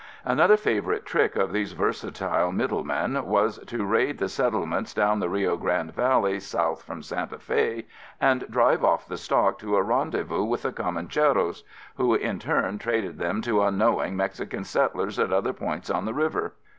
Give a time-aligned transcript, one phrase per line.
[0.25, 5.29] Another favorite trick of these versatile middle men was to raid the settlements down the
[5.29, 7.85] Rio Grande Valley south from Santa Fe
[8.19, 11.61] and drive off the stock to a rendezvous with the Comancheros,
[11.97, 16.53] who in turn traded them to unknowing Mexican settlers at other points on the river.